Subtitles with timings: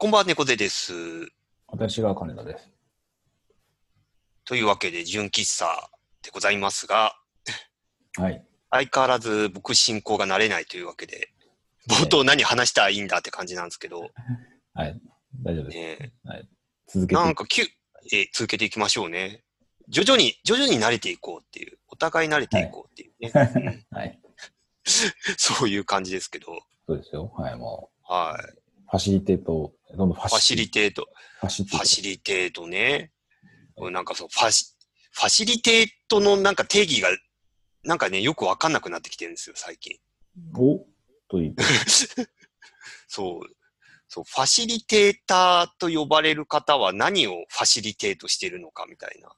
[0.00, 0.92] こんばんは、猫背です。
[1.66, 2.70] 私が金田です。
[4.44, 5.66] というわけで、純喫茶
[6.22, 7.16] でございますが、
[8.16, 8.44] はい。
[8.70, 11.30] 相変わらず僕進行が慣れないというわけで、
[11.90, 14.08] 冒頭何話したらいいんだって感じなんですけど、
[14.72, 15.00] はい。
[15.42, 15.76] 大丈夫です。
[15.78, 16.12] ね、
[16.86, 17.20] 続けて。
[17.20, 17.64] なんかきゅ、
[18.12, 19.42] えー続けていきましょうね。
[19.88, 24.20] 徐々に、徐々に慣れていこうっていう、お互い慣れていこうっていうね、うんはい。
[25.36, 27.32] そういう感じですけど、そうですよ。
[27.36, 27.56] はい。
[27.56, 28.52] もはい。
[28.52, 31.08] う、ファシリテート、どんどんファシリテート、
[31.40, 31.76] ファシリテート。
[31.78, 33.12] ファシリテートね。
[33.92, 34.74] なんかそう、ファシ、
[35.12, 37.08] ファシリテートのなんか定義が、
[37.84, 39.96] なんかね、よくわかんなくなってきてるんですよ、最近。
[40.56, 40.84] お
[41.28, 41.56] という。
[43.08, 43.40] そう。
[44.08, 49.30] そう、ファシリテーターと呼ばれる方は何をファシリテートしているのかみたいな。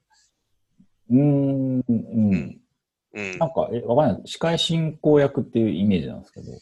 [1.11, 2.61] うーん、うん。
[3.13, 3.39] うん。
[3.39, 4.23] なんか、え、わかんない。
[4.27, 6.53] 司会進行役っていうイメージなんですけど。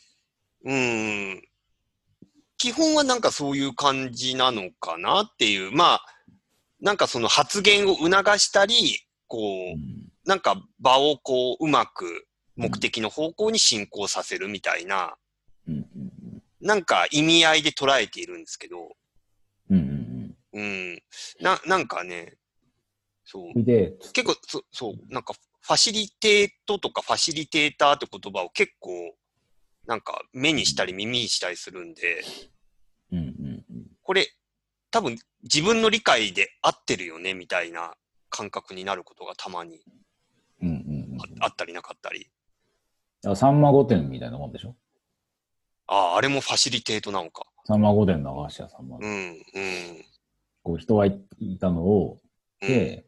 [0.64, 1.47] うん。
[2.58, 5.72] 基本はなんかそういう感じなのかなっていう。
[5.72, 6.06] まあ、
[6.80, 15.16] なんかその発言を促したり、こう、うんなんか場をこう、うまく目的の方向に進行させるみたいな、
[16.60, 18.90] なんか意味合いで捉えているんですけど、
[19.70, 19.78] うん。
[19.78, 20.62] うんうんう
[20.96, 21.02] ん。
[21.40, 22.36] な、なんかね、
[23.24, 23.64] そううん。。
[23.64, 29.14] で、結構、そそう、なんか、ファシリテートとかファシリテーターって言葉を結構、
[29.88, 32.22] なんか目にしたり耳にしたりするんで、
[33.10, 33.86] うんうんうん。
[34.02, 34.28] これ、
[34.90, 37.94] 多分自分の理解で合ってるよね、みたいな
[38.28, 39.80] 感覚になることがたまに
[40.60, 40.74] うんうん
[41.14, 41.18] うん。
[41.40, 42.20] ああったりなかったり。
[42.20, 44.76] だからさんま御殿みたいなもんでしょ？
[45.86, 47.46] ああ、あれもファシリテートなのか。
[47.64, 49.06] さんま御殿の屋さんまで。
[49.06, 49.42] うん、うん。
[50.62, 52.18] こう人がいいたのを、
[52.60, 53.06] うん、で、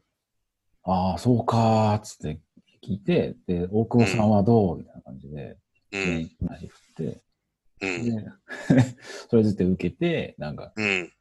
[0.84, 2.40] ああ、そうかーっつって
[2.82, 4.78] 聞いて、で、大久保さんはどう？
[4.78, 5.58] みたいな感じで、
[5.92, 7.22] うん、って、
[7.80, 8.24] うん、で、
[9.28, 11.12] それずって受けて、なんか、うん、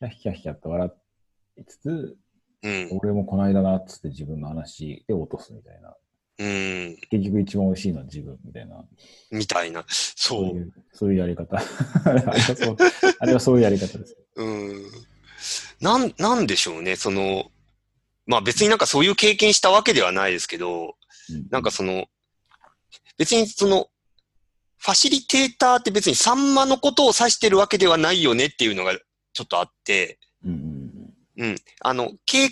[0.00, 0.90] ヒャッヒャッヒャッと笑
[1.56, 2.16] いつつ、
[2.62, 5.96] うん、俺もこの間なっつって自分の話で落とすみたいな。
[6.40, 8.84] うん、結局一番美味しいのは自分みたいな。
[9.32, 9.84] みたいな。
[9.88, 10.46] そそうう。
[10.56, 11.56] いう、そういうやり方。
[12.04, 12.76] あれはそう、
[13.18, 14.16] あれはそういうやり方です。
[14.36, 14.84] うん。
[15.80, 17.50] なん、なんでしょうね、その、
[18.26, 20.96] まあ別になんかそういう経験したわけではないですけど、
[21.30, 22.06] うんなんかその、
[23.18, 23.88] 別にその、
[24.78, 28.92] ファシリテーターって別にサンマのことを指してるわけではないよねっていうのが
[29.32, 30.88] ちょっとあって、うんうん
[31.38, 31.56] うん。
[31.80, 32.50] あの、軽、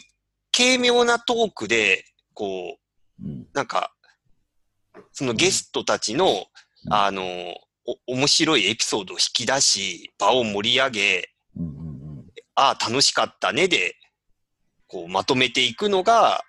[0.57, 2.05] 軽妙なトークで、
[2.35, 2.79] こ
[3.21, 3.93] う、なんか、
[5.13, 6.47] そのゲストたちの、
[6.87, 6.93] うん。
[6.93, 7.25] あの、
[7.85, 11.31] お、面白いエピソードを引き出し、場を盛り上げ、
[12.55, 13.97] ああ、楽しかったねで、
[14.87, 16.43] こう、まとめていくのが。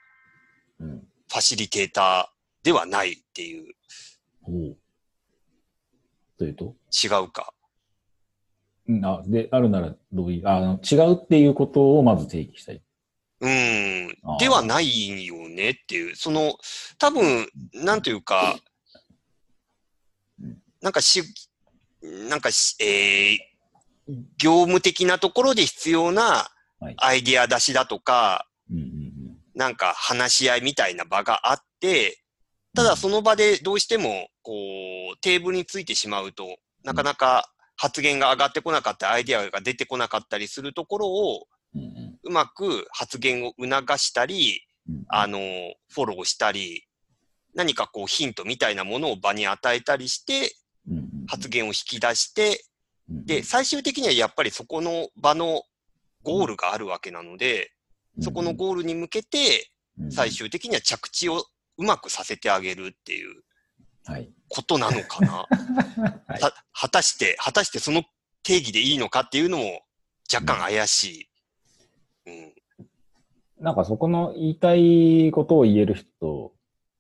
[0.80, 3.74] ファシリテーターではないっていう。
[6.38, 6.76] というと？
[6.92, 7.54] 違うか。
[8.88, 12.82] うん、あ、で、あるならどういう、あ違うっていうことをまず定義したい。
[13.42, 14.38] うーん。
[14.40, 16.58] ではないよねっていう、その、
[16.98, 18.58] 多分、なんというか
[20.42, 21.22] うん、なんかし、
[22.30, 23.58] なんかし、えー
[24.38, 26.48] 業務的なところで必要な
[26.80, 32.24] はいアイディア出しだとか、うんうんなんか話し合いみたいな場があって、
[32.78, 34.54] ただその場でどうしても、こ
[35.16, 41.48] う、テーブルについてしまうと、なかなか発言が上がってこなかった、アイデアが出てこなかったりするところを、
[42.24, 45.40] うまく発言を促したり、うんあの、
[45.90, 46.86] フォローしたり、
[47.56, 50.56] 何かこうヒントみたいなものを場に与えたりして、
[51.26, 52.64] 発言を引き出して、
[53.10, 55.64] うんで、最終的にはやっぱりそこの場の
[56.22, 57.72] ゴールがあるわけなので、
[58.20, 59.72] そこのゴールに向けて、
[60.12, 61.44] 最終的には着地を
[61.78, 63.44] うまくさせてあげるっていう
[64.06, 64.30] はい。
[64.50, 65.46] ことなのかな。
[66.28, 68.04] はいた果たして、果たしてその
[68.44, 69.82] 定義でいいのかっていうのも
[70.34, 71.30] 若干怪しい。
[72.28, 72.56] うん。
[73.60, 76.54] なんかそこの言いたいことを言える人と、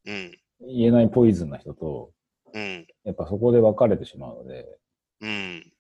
[0.05, 0.31] うん。
[0.61, 2.11] 言えないポイズンな人と、
[2.53, 2.87] うん。
[3.03, 4.65] やっぱそこで分かれてしまうので、
[5.21, 5.73] うん。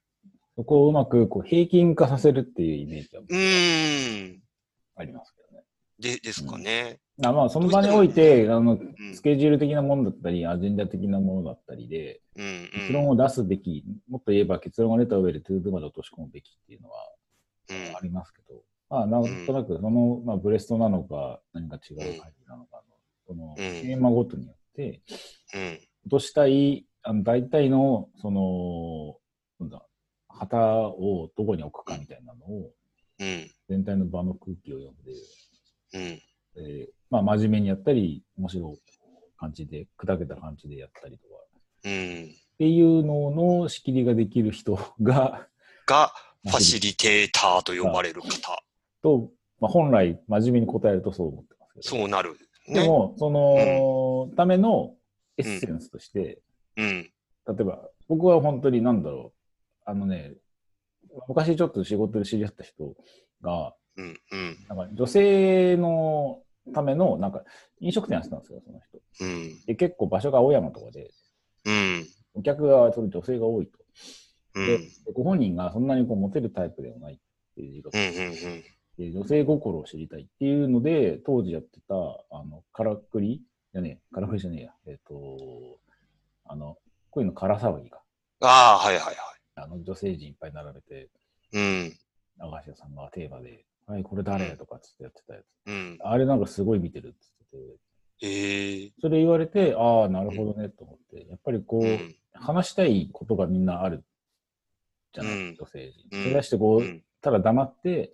[0.55, 4.43] そこをうまくこう平均化させるっていうイメージはうーん。
[4.95, 5.63] ありますけどね。
[5.99, 6.99] で、ですかね。
[7.23, 9.21] あまあ、その場において、あの、うんス。
[9.21, 12.71] ケジュール的なものだったり、アジェンダ的なものだったりで、うん。
[12.75, 16.97] 結論を出すべき、もっと言えば結論が出た上で to do まで落とし込むべきっていうのは
[17.69, 17.95] うん。
[17.95, 22.83] ありますけど、まあ、なんとなくその、まあ、ブレストなのか、何か違う会議なのかの、
[23.25, 25.01] このテーマごとによって、
[25.53, 25.79] うん。
[26.05, 29.17] 落としたい、あの、大体の、その、
[29.59, 29.85] なんだ、
[30.29, 30.57] 旗
[30.87, 32.71] をどこに置くかみたいなのを、
[33.19, 33.51] うん。
[33.67, 35.11] 全体の場の空気を読んで、
[35.93, 36.01] うん。
[36.01, 38.79] えーまあ、真面目にやったり、面白い
[39.37, 41.35] 感じで、砕けた感じでやったりとか、
[41.85, 42.23] うん。
[42.25, 45.47] っていうのの仕切りができる人が、
[45.85, 46.13] が、
[46.45, 48.29] ファシリテーターと呼ばれる方。
[49.01, 51.97] と、まあ、本来真面目に答えるとそう思ってますけど。
[52.01, 52.37] そうなる。
[52.67, 52.81] ね。
[52.81, 54.95] でも、その、ための
[55.37, 56.41] エッセンスとして、
[56.75, 57.11] うん。
[57.47, 60.33] 例えば、僕は本当になんだろう、あのね、
[61.27, 62.95] 昔ちょっと仕事で知り合った人
[63.41, 64.19] が、うん。
[64.31, 64.57] うん。
[64.69, 66.41] なんか女性の
[66.73, 67.43] ための、なんか
[67.79, 68.99] 飲食店やってたんですよ、その人。
[69.21, 69.65] うん。
[69.65, 71.11] で、結構場所が青山とかで、
[71.65, 72.07] うん。
[72.33, 73.77] お客がそれ女性が多いと。
[74.53, 75.13] でうん。
[75.13, 77.17] ご本人がそんなにこうモテるタイプではないっ
[77.55, 78.27] ていう言い方うん。
[78.27, 78.63] うん。
[78.97, 83.41] で女性心を知りたいっていうので、当時やってた、あの、からくり
[83.73, 84.73] じゃねえ、からくりじゃねえや。
[84.87, 85.79] えっ、と、
[86.45, 86.77] あの、
[87.11, 87.99] こういうのから騒ぎが。
[88.41, 89.15] ああ、はいはいはい。
[89.55, 91.09] あの、女性陣いっぱい並べて、
[91.53, 91.97] うん。
[92.37, 94.45] 長橋さんがテーマで、はい、これ誰？
[94.57, 95.45] とかっつってやってたやつ。
[95.65, 95.97] うん。
[96.01, 102.15] あれなんかすごい見てるっつってて、ええそれ言われて、ああ、なるほどねと思って、やっぱりこう、うん。
[102.33, 104.03] 話したいことがみんなある
[105.13, 106.05] じゃない、うん女性陣。
[106.11, 107.03] うんそれ出してこう、うん。
[107.21, 108.11] ただ黙って、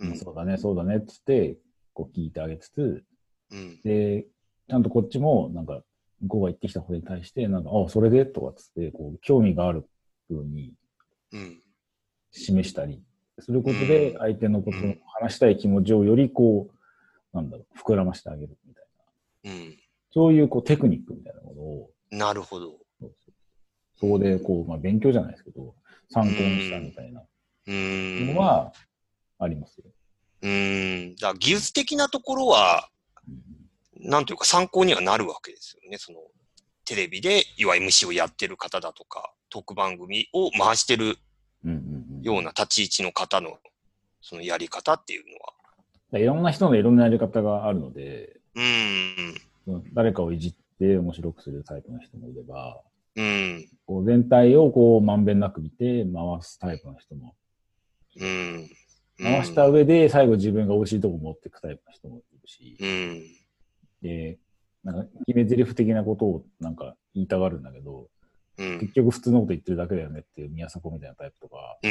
[0.00, 0.16] うん。
[0.18, 1.56] そうだね、そうだねっつって、
[1.94, 3.04] こう聞いてあげつつ、
[3.50, 3.80] うん。
[3.82, 4.26] で、
[4.68, 5.80] ちゃんとこっちも、なんか、
[6.20, 8.26] 向こうが言ってきたことに対して、なんか、あ、それで？
[8.26, 9.88] とかっつって、こう、興味がある
[10.28, 10.74] ように
[11.32, 11.62] うん。
[12.32, 13.02] 示したり
[13.40, 16.68] することでうん、相手のことをうん話したい気持ちをよりこ
[17.32, 18.84] う、なんだろう、膨らましてあげるみたい
[19.44, 19.52] な。
[19.52, 19.76] うん。
[20.12, 22.78] そういうこうテクニックみたいなものを、なるほど。
[23.98, 25.74] そこでこう、まあ勉強じゃないですけど、
[26.10, 27.24] 参考にしたみたいなう。
[27.66, 28.72] のは
[29.38, 29.84] ありますよ。
[30.42, 31.16] うーん。
[31.16, 32.88] だ技術的なところは、
[33.98, 35.98] なんというか参考にはなるわけですよね。
[35.98, 36.18] その、
[36.84, 41.18] テレビで、いわゆる MC をやってる方だとか、特番組を回してる
[41.64, 41.95] うん
[42.26, 43.58] ような立ち位置の方の、
[44.20, 45.24] そのやり方っていう
[46.12, 46.20] のは。
[46.20, 49.84] いろんな人のいろんなやり方があるので、うーん。
[49.94, 52.82] 誰かをいじって面白くするタイプの人もいれば、
[53.14, 53.68] うん。
[53.86, 57.36] こう全体をこうまんべんなく見て回すタイプの人も、
[58.16, 58.68] うん。
[59.22, 63.22] 回した上で最後自分が美味しいとこ持っていくタイプの人もいるし、うん。
[64.02, 64.38] で、
[64.82, 68.08] なんか決め台詞的なことをなんか言いたがるんだけど、
[68.58, 68.80] うん。
[68.80, 71.78] 結局普通のこと言ってるだけだよねっていう宮迫みたいなタイプとか。
[71.82, 71.88] い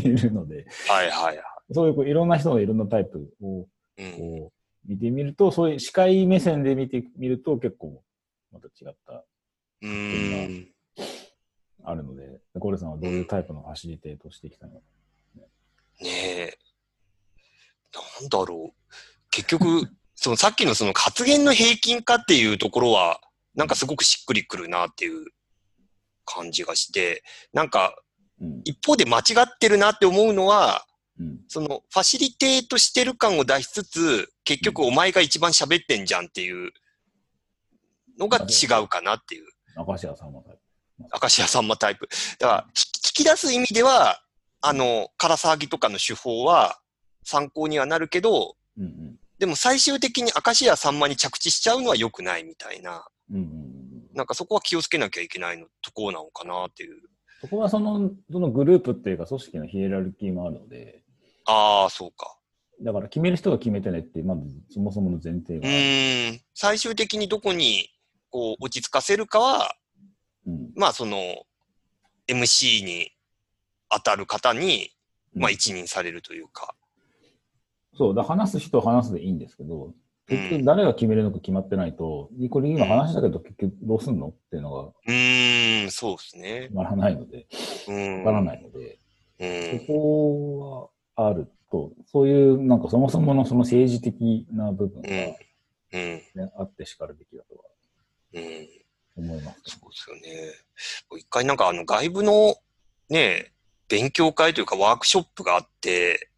[0.00, 1.44] るので、はいはいはい。
[1.72, 3.66] そういうこういろんな人のいろんなタイプを
[3.98, 4.12] うん。
[4.12, 8.02] こう見てみると、そういう視界目線で見てみると結構
[8.52, 9.24] また違った
[9.82, 10.68] うーん。
[11.84, 14.80] あるので、コレさんはどういうタイプのファシリテートをしてきたのか。
[16.00, 16.58] ねえ。
[18.20, 18.90] なんだろう。
[19.30, 23.20] 結局、そのさっきのその発言の平均化っていうところは、
[23.58, 25.26] なんかすごくしっくりくるなっていう
[26.24, 27.22] 感じがして、
[27.52, 27.94] なんか
[28.40, 28.60] うん。
[28.64, 30.84] 一方で間違ってるなって思うのは、
[31.18, 31.40] うん。
[31.48, 36.70] そのファシリテートしてる感を出しつつ、結局お前が一番喋ってんじゃんっていう
[38.18, 39.44] のが違うかなっていう。
[39.76, 40.60] 明石家さんもタイプ。
[41.22, 42.08] 明石家さんまタイプ。
[42.38, 44.20] だから、聞き出す意味では、
[44.60, 46.80] あの、空騒ぎとかの手法は
[47.24, 49.16] 参考にはなるけど、うんうん。
[49.38, 53.04] でも最終的に明石家さんまに着地しちゃうのは良くないみたいな。
[53.30, 54.08] うんうんうん。
[54.14, 57.00] なんかそこは気をつけなきゃいけないのところなのかなっていう。
[57.40, 61.02] そこはその、そのグループっていうか組織のヒエラルキーもあるので、
[61.44, 62.36] ああ、そうか。
[62.82, 65.76] だから決める人が決めてねってまずそもそもの前提うがある。
[65.76, 66.40] ーん。
[66.54, 67.88] 最終的にどこに、
[68.30, 69.74] こう、落ち着かせるかは、
[70.46, 70.70] うん。
[70.76, 71.18] まあその、
[72.28, 73.10] MC に
[73.90, 74.90] 当たる方に、
[75.34, 76.74] まあうん一任されるというか。
[77.96, 79.92] そう、だ話す人は話すでいいんですけど、
[80.28, 84.28] 結うん局誰が決めるのか決まってないと、これ今話したけど結局どうすんの？
[84.28, 86.74] っていうのがうーん、そうですね決。
[86.74, 87.46] まらないので、
[87.86, 88.18] うん。
[88.24, 88.98] わからないので、
[89.40, 89.80] うん。
[89.80, 95.38] そこはあると、そういうなんかそもそものその政治的な部分が、ね
[95.92, 96.50] うん。
[96.58, 97.62] あってしかるべきだとは
[98.34, 99.24] うん。
[99.24, 99.78] 思います。
[99.78, 100.52] そうですよね。
[101.18, 102.56] 一回なんかあの外部の
[103.08, 103.52] ね、
[103.88, 106.28] 勉強会というかワークショップがあって、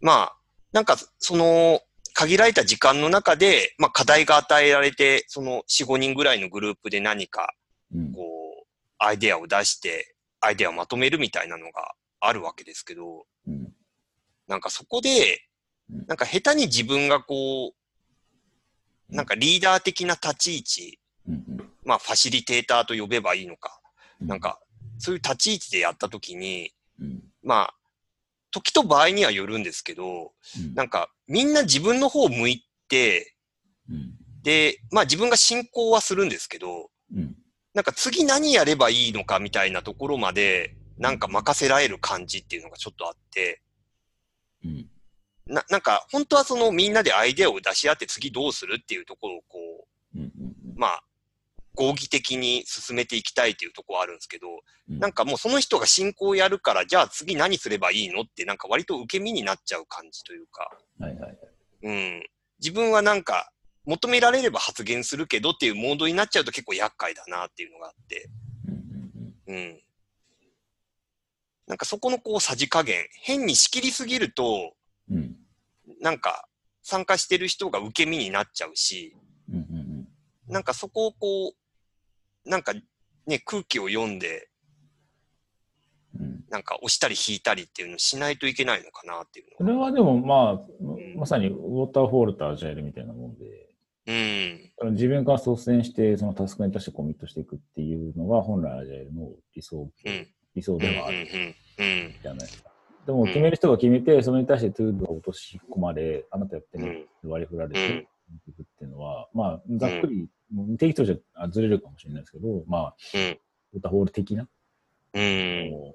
[0.00, 0.36] まあ、
[0.72, 1.80] なんかその
[2.14, 7.52] 限られた時間の中で、まあ課題が与えられて、その4、5人ぐらいのグループで何か
[7.94, 8.12] うん。
[8.12, 8.20] こ
[8.62, 8.66] う、
[8.98, 13.72] アイデアを出して、アイデアをまとめるみたいなのがあるわけですけど、うん。
[14.48, 15.48] なんかそこで
[15.90, 17.74] うん、なんか下手に自分がこ
[19.10, 20.98] う、なんかリーダー的な立ち位置、
[21.84, 23.80] まあファシリテーターと呼べばいいのか、
[24.20, 24.28] うん。
[24.28, 24.60] なんか
[24.98, 27.22] そういう立ち位置でやったときに、うん。
[27.42, 27.74] まあ、
[28.54, 30.74] 時と場合にはよるんですけど、うん。
[30.74, 33.34] なんかみんな自分の方を向いて、
[33.90, 34.14] うん。
[34.44, 37.34] で、まあ自分が進行はするんですけど、うん。
[37.74, 43.60] なんか次何やればいいのかみたいなところまで、なんか任せられる感じっていうのがちょっとあって、
[44.64, 44.88] うん。
[45.46, 49.58] な、なんか本当はそのみんなでアイデアを出し合って次どうするっていうところをこ
[50.14, 50.54] う、うんうん。
[50.76, 51.04] まあ、
[51.74, 54.48] 合議的に進めていきたいというところあるんですけど、
[54.88, 58.20] うんなんかもうその人が進行をやるから、じゃあ次何すればいいの？
[58.20, 61.38] って、なんか割と受け身になっちゃう感じというか、はいはいはい。
[61.82, 62.22] うん。
[62.60, 63.50] 自分はなんか、
[63.86, 68.30] 求められれば発言するけどっていうモードになっちゃうと結構厄介だなっていうのがあって、
[69.48, 69.80] うん。
[71.66, 74.74] なんかそこのこうさじ加減、変に仕切りすぎると、
[75.10, 75.16] うん。
[75.16, 75.36] うん
[76.00, 76.46] なんか
[76.82, 79.16] 参加してる人が受け身になっちゃうし、
[79.50, 80.08] うんうん
[80.46, 81.52] なんかそこをこう、
[82.44, 82.74] なんか
[83.26, 84.48] ね、空気を読んで、
[86.18, 86.44] うん。
[86.50, 90.60] なんか押したり引いたりっていうのをしないといけないのかなっていうそのれはでもまあ、
[91.16, 93.64] まさにウォーターフォールとアジャイルみたいなもんで、
[94.06, 94.92] うん。
[94.92, 100.28] 自分から率先してそのタスクに対してコミットしていくっていうのが本来アジャイルの理想、うん。
[100.54, 100.78] 理想うん。
[100.78, 101.26] ではある。
[101.26, 102.70] じゃないですか。
[103.06, 107.30] でも決める人が決めて、それに対してトゥードが落とし込まれ、あなたやってね、うん。
[107.30, 108.08] 割り振られてうん
[108.48, 110.28] いくっていうのは、まあ、ざっくり、
[110.78, 113.20] 定義としてはずれるかもしれないですけど、まあ、うん。
[113.20, 114.48] ウォーターフォール的な、
[115.14, 115.94] うん。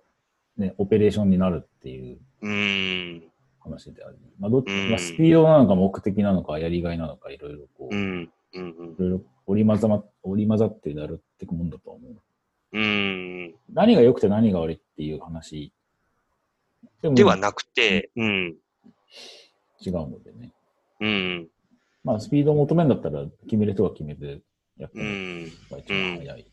[0.58, 3.24] ね、オペレーションになるっていううん。
[3.60, 4.18] 話である。
[4.40, 8.32] まあ、どっまあ、スピードなのか目的なのか、やりがいなのか、いろいろこう、いうん。
[8.54, 8.96] うん。
[8.98, 12.16] ろいろ織り交ざま、織り交ざってやるっていくもんだと思う。
[12.72, 13.56] うん。
[13.74, 15.72] 何が良くて何が悪いっていう話
[17.02, 18.56] でもではなくて、うん。
[19.82, 20.52] 違うのでね。
[21.00, 21.48] うん。
[22.04, 24.42] まあ、スピードを求めるんだったら、決める人が決めて
[24.80, 25.44] やってうるん。
[25.44, 26.46] のが一番早い。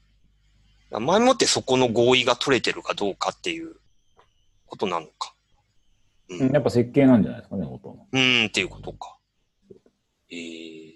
[0.90, 3.76] 前もってそこの合意が取れてるかどうかっていう
[4.66, 5.34] ことなのか。
[6.28, 7.94] ううんやっぱ設計なんじゃないですかね、元の。
[7.94, 9.16] っうん、っていうことか。
[10.30, 10.92] ええ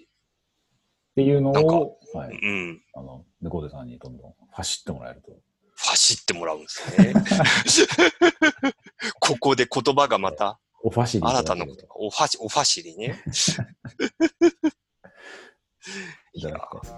[1.15, 2.81] ていうのを、はい、うん。
[2.93, 5.31] あの、猫背さんにどんどん走ってもらえると。
[5.77, 7.13] 走ってもらうんですね。
[9.19, 11.85] ここで言葉がまたおファシリ新たなこと。
[11.95, 13.23] おファシ、おファシリね。
[16.33, 16.91] いただきたい。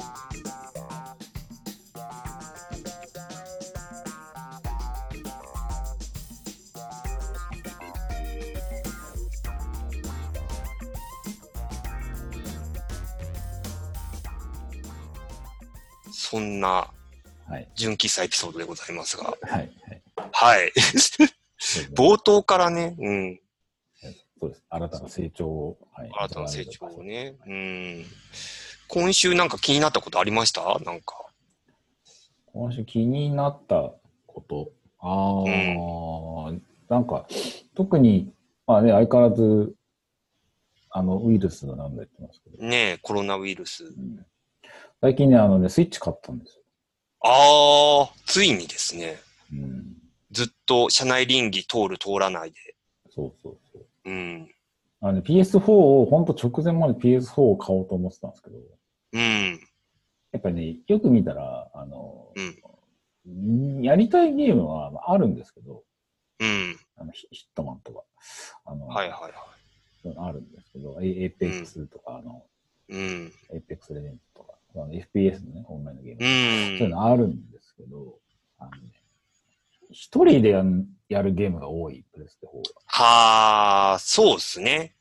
[16.11, 16.89] そんな
[17.47, 17.69] はい。
[17.75, 19.25] 純喫茶エピソードでございますが。
[19.25, 19.51] はい。
[19.51, 19.71] はい。
[20.31, 20.71] はい。
[21.95, 23.39] 冒頭からね、うん。
[24.39, 24.63] そうです。
[24.69, 25.77] 新たな成長を。
[25.93, 26.09] はい。
[26.11, 27.35] 新たな成長をね。
[27.45, 28.05] うん。
[28.93, 30.79] 今週なんか気になったことありました？
[30.85, 31.25] なんか。
[32.53, 33.91] 今週気になった
[34.27, 34.71] こと？
[34.99, 37.25] ああ、なんか、
[37.73, 38.31] 特に、
[38.67, 39.73] まあね、相変わらず、
[40.91, 43.85] あの、ウイルスがなんだ言ってますけど、ねえ、コロナウイルス。
[43.85, 44.25] うん
[45.01, 46.61] 最近ね、あのね、スイッチ買ったんですよ。
[47.25, 49.17] ああ、ついにですね。
[49.51, 49.97] うん。
[50.31, 52.57] ずっと社内倫理通る通らないで。
[53.09, 53.85] そうそうそう。
[54.05, 54.49] うん。
[55.01, 58.55] あのね、PS4 を、ほんと直前まで PS4 を買おうと思ってたんですけど、
[59.13, 59.59] うん。
[60.31, 62.33] やっぱりね、よく見たら、あの、
[63.81, 65.83] やりたいゲームはまああるんですけど、
[66.39, 66.77] うん。
[66.97, 68.03] あのヒヒットマンとか、
[68.65, 69.33] あの、はいはいはい。
[70.17, 72.43] あるんですけど、エエーペックスとか、あの、
[72.89, 73.31] うん。
[73.51, 76.77] エーペックスレジェンドとか、あの FPS のね、オンラインのゲーム、うん。
[76.79, 78.19] そういうのあるんですけど、
[78.57, 78.77] あのね、
[79.91, 82.61] 一人でやんやるゲームが多い、プレステ4が。
[82.87, 84.95] はあ、そうですね。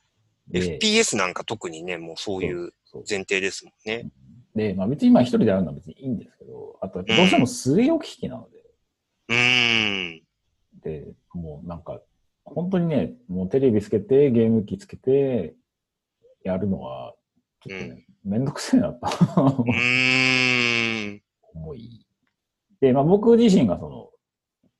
[0.48, 2.74] で FPS なんか特にね、もうそういう
[3.08, 4.10] 前提ですもんね。
[4.54, 8.58] で、まあ別に今一人でやるのは別にいいんですけど、あとどうしても据え置き機なので、
[9.28, 10.22] うーん。
[10.82, 12.00] で、もうなんか、
[12.44, 15.54] 本当にね、もうテレビつけて、ゲーム機つけて、
[16.44, 17.14] やるのは、
[17.60, 21.22] ちょっとね、めんどくせえなとうーん。
[21.54, 22.04] 思い。
[22.80, 24.10] で、まあ僕自身がその、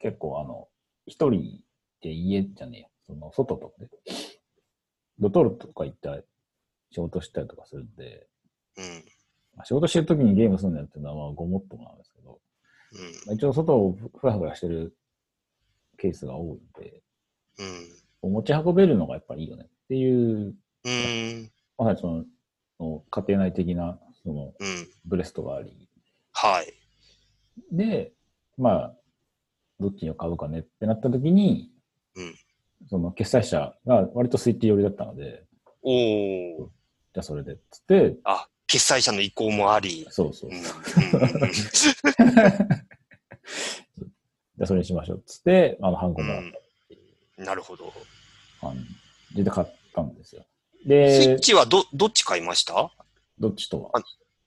[0.01, 0.69] 結構あの、
[1.07, 1.65] 一人
[2.01, 3.89] で家じゃねえよ、その、外とかで、
[5.19, 6.23] ドトールとか行ったり、
[6.93, 8.27] 仕事したりとかするんで、
[8.77, 8.85] うん。
[9.57, 12.41] まあ仕事してる時にゲームするのやっていうのはまあごもっともなんですけど、
[13.27, 14.95] まあ一応外をふらふらしてる
[15.99, 17.03] ケースが多いんで、
[18.23, 18.33] うん。
[18.33, 20.91] 持ち運べるのがやっぱりいいよねっていう、うん。
[20.91, 21.51] うん。
[21.79, 22.25] まさにその、
[22.79, 24.89] その家庭内的な、その、うん。
[25.05, 25.89] ブレストがあり、
[26.33, 26.73] はい。
[27.71, 28.13] で、
[28.57, 28.95] まあ、
[29.81, 31.73] どっちを買うかねってなった時に、
[32.17, 32.35] うん
[32.89, 35.45] その決済者が割とスイッチ寄りだったので、
[35.83, 36.69] おー。
[37.15, 40.07] じゃあそれでっつって、あ、決済者の意向もあり。
[40.11, 40.55] そうそうう。
[40.55, 40.57] ん。
[40.57, 40.63] うん
[44.57, 47.93] じゃあそれにしましょうっつって、あの、ハンコもらっうんなるほど。
[48.61, 48.77] た感
[49.35, 50.45] じで買ったんですよ。
[50.83, 52.93] スイでッ、チはど、どっち買いました？
[53.39, 53.91] どっちとは？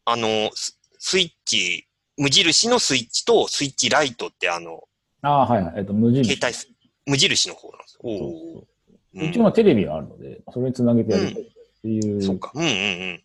[0.06, 4.84] あの、ススイッチ、無印のスイッチとスイッチライトってあの、
[5.22, 5.74] ああ、はいはい。
[5.78, 6.24] えっと、無印。
[6.36, 6.68] 携帯す、
[7.08, 8.00] 無印の方なんですよ。
[8.04, 8.68] おそうーそう
[9.16, 11.55] うん一応まあテレビがあるので、それにつなげてやりたい
[11.86, 12.52] っていうそうか。
[12.56, 12.70] うんうん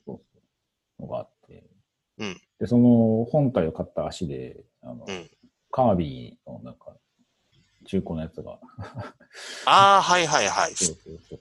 [0.06, 0.20] うん。
[1.00, 1.64] のがあって、
[2.18, 5.30] うんで、その本体を買った足で、あの、うん
[5.72, 6.96] カービィのなんか、
[7.86, 8.58] 中古のやつが、
[9.66, 10.74] ああ、はいはいはい。
[10.74, 11.40] そうそうそう。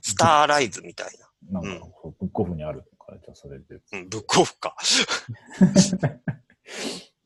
[0.00, 1.10] スターライズみたい
[1.50, 1.86] なんか、
[2.18, 3.98] ブックオフにあるから、じゃあそれでな。
[3.98, 4.74] うん、ブックオフか。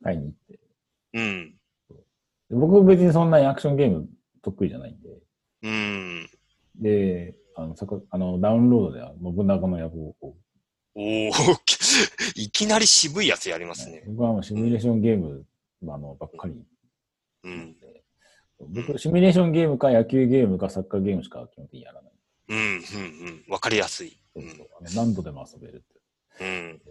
[0.02, 0.58] 買いに行って。
[1.12, 1.54] うん。
[2.50, 4.08] で僕別にそんなにアクションゲーム
[4.42, 5.08] 得意じゃないんで、
[5.62, 6.28] うん。
[6.74, 7.76] で、あの、
[8.10, 10.36] あのダウンロードでは信長の野望を、
[10.96, 11.30] おお
[12.36, 14.04] いきなり渋いやつやりますね。
[14.06, 15.44] 僕はもうシミュレーションゲーム
[15.82, 16.54] あのばっかり
[17.44, 17.78] うん。
[17.78, 18.04] で、
[18.60, 22.12] 僕、シミュレーションゲームか野球ゲームかサッカーゲームしか基本的にやらない。
[22.48, 23.44] うん、うん、うん。
[23.48, 24.18] わかりやすい。
[24.34, 24.44] そう
[24.94, 26.44] 何度でも遊べるって。
[26.44, 26.82] うん。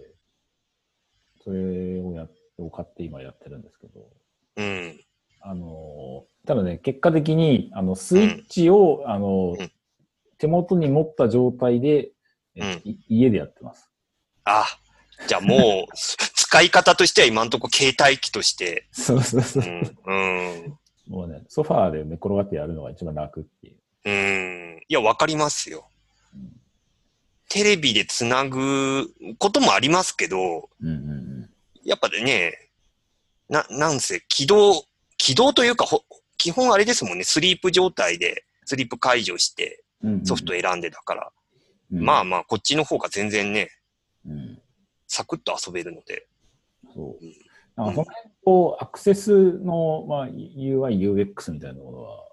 [1.43, 2.27] それをや
[2.57, 4.09] を買って今やってるんですけど、
[4.57, 4.99] うん。
[5.41, 9.71] あのー、ただね、結果的に、あの、スイッチを、あのうん、
[10.43, 12.11] 手元に持った状態で、
[12.55, 13.89] えい家でやってます。
[14.43, 14.65] あ、
[15.25, 18.85] じゃあもう、す 使い方としては今んとこ携帯機として。
[18.91, 19.67] そうそうそうう。
[19.67, 19.97] ん。
[20.05, 20.13] う
[20.67, 20.79] ん。
[21.07, 23.77] もうね、ソファーで寝転がってやるのが一番楽っていう。
[24.03, 24.81] うん。
[24.85, 25.87] いや、わかりますよ
[26.35, 26.59] うん。
[27.47, 31.13] テレビでつなぐこともありますけど、うんうんう
[31.45, 31.49] ん。
[31.85, 32.69] やっぱね、
[33.47, 34.85] な、なんせ、起動、
[35.15, 36.03] 起動というか、ほ
[36.37, 39.82] 基本あれですもんね、スリープ状態で、スリープ解除してうんうん
[40.23, 41.31] ソフト選んでだから、
[41.91, 43.69] うんまあまあ、こっちの方が全然ね、
[44.25, 44.59] うん。
[45.07, 46.27] サクッと遊べるので。
[46.93, 47.33] そううん。
[47.75, 50.99] なんかその辺、こう、アクセスの、まあ、UI、
[51.35, 52.25] UX みたいなものは、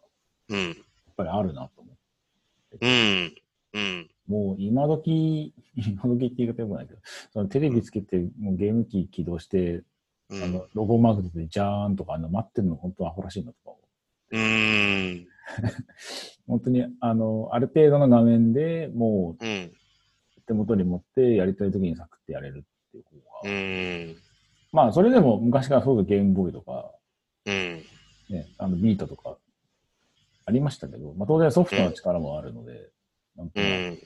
[0.48, 0.68] うん。
[0.68, 0.74] やっ
[1.16, 2.86] ぱりあるなと思って。
[2.86, 3.34] うん。
[3.74, 4.10] うん。
[4.26, 7.00] もう今時、 今時って言い方よくないけど、
[7.32, 9.82] そのテレビつけて、もうゲーム機起動して、
[10.28, 10.66] うんあの、。
[10.74, 13.76] ロゴマーク出て、じゃーんとか、あの、待ってるの本当アホらしいなとか。
[14.30, 15.26] うん。
[16.46, 19.44] 本当に、あの、ある程度の画面でもう
[20.46, 23.50] 手元に持ってやりたい時にサクってやれるっていう方が。
[23.50, 24.16] うん。
[24.72, 26.90] まあ、それでも昔からそうだゲームボーイとか、
[27.46, 27.84] うん。
[28.28, 29.36] ね、あの、ビートとか、
[30.46, 32.90] ありましたけど、まあ当然ソフトの力もあるので、
[33.36, 33.98] なんとうなくん。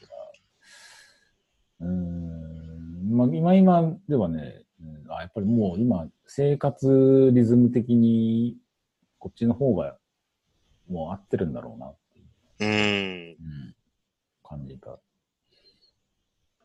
[1.81, 8.57] うーん、まあ今今ではね、うんあやっぱりもう今、生活リズム的に、
[9.19, 9.97] こっちの方が、
[10.89, 12.27] もう合ってるんだろうなっていう、
[12.61, 13.47] うん。
[13.47, 13.75] うん
[14.45, 15.01] 感じたと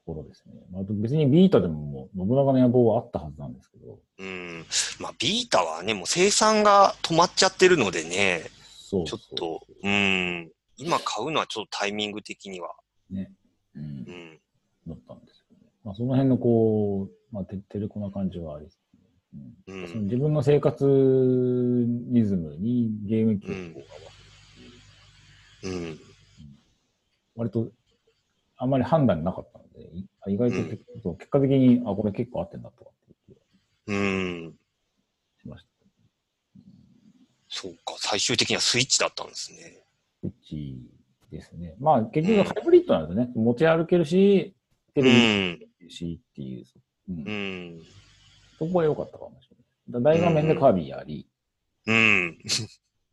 [0.05, 0.53] ころですね。
[0.71, 4.65] まあ、別にビータでももう、信長の野望はあったはずなんですけど、うん。
[4.99, 10.51] まあ、ビータはね、もう生産が止まっちゃってるのでね、そうちょっと、うん。
[10.77, 12.75] 今買うのはちょっとタイミング的には。
[13.09, 13.31] ね、
[13.75, 14.39] うんう、ん。
[14.87, 15.71] だったんですよね。
[15.83, 18.67] まあ、その辺のこう、まあ、ててれこな感じはあり。
[19.33, 19.37] う
[19.71, 20.85] んうんその自分の生活
[22.11, 24.31] リズムにゲーム機をこう合わせる
[25.61, 25.99] っていう、うん。
[27.35, 27.71] 割と
[28.57, 30.57] あんまり判断なかったので、い意外と
[31.13, 32.93] 結果的に、あ、これ結構合ってんだとかっ
[33.85, 33.95] ていう
[34.49, 34.53] ん。
[35.41, 35.69] しました。
[37.47, 39.81] そうか、最終的にはスイッチだったんですね。
[40.21, 40.77] スイッチ
[41.31, 41.75] ですね。
[41.79, 43.31] まあ結局ハイブリッドなんですよね。
[43.33, 44.53] 持ち歩けるし、
[44.93, 46.65] テうレビしっていう。
[47.09, 47.79] うんうん。
[48.59, 49.57] そこは良かったかもしれ
[49.93, 50.03] ない。
[50.03, 51.25] だ大画面でカービィやり、
[51.87, 52.37] うん。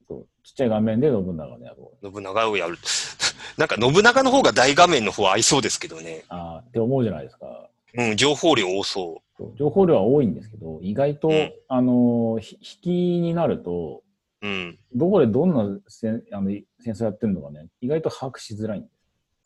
[0.08, 1.92] そうちっちゃい画面で信長の野望。
[2.02, 2.76] 信長をやる。
[3.56, 6.24] なんか信長の方が大画面の方合いそうですけどね。
[6.28, 7.70] ああ、って思うじゃないですか。
[7.94, 14.02] うん、情報量多そそう情報量は多いんですけど、意外と、うんあの、ひ引きになると、
[14.42, 14.46] う。
[14.46, 14.78] うん。
[14.94, 18.92] どこでどんな戦あの戦争やってるのかね、意外と把握しづらいんです。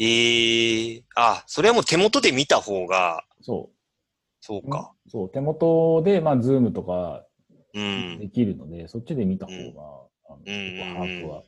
[0.01, 3.71] ええあ、それはもう手元で見た方が、そ
[4.41, 4.93] そうか。
[5.07, 5.11] う。
[5.11, 7.25] そう、手元で、まあ、ズームとか
[7.75, 8.19] うん。
[8.19, 10.45] できるので、そっちで見た方が、うんあの
[10.95, 11.43] 把握は。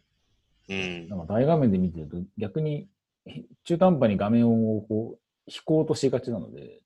[0.69, 1.09] うん。
[1.09, 2.89] なんか大画面で見てると、逆に
[3.27, 6.81] へ中途半端に画面をこう引こうとしがちなので、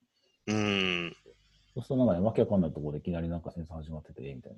[0.47, 1.17] うん。
[1.75, 4.53] そうするとなんかね、わけわかんないところでいきなりなんか戦争始まってて、みたい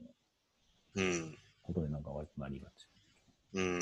[0.97, 1.39] なうん。
[1.63, 2.87] ことでなんか割となりがち。
[3.55, 3.81] うん。